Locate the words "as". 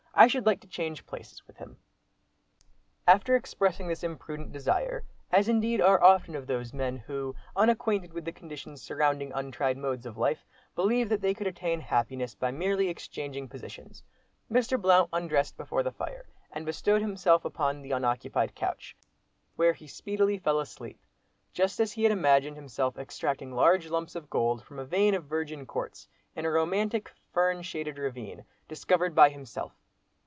5.31-5.47, 21.79-21.93